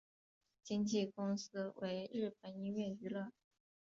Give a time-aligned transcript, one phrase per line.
[0.63, 3.31] 经纪公司为日本音乐娱乐。